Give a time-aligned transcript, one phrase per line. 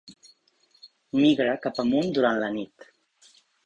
[1.21, 2.93] Migra cap amunt durant la nit.